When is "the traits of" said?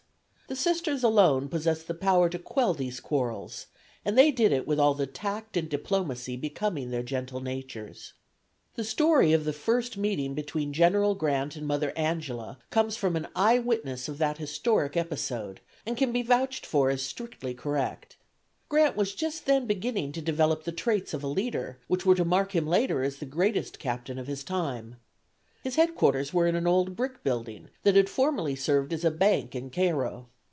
20.65-21.23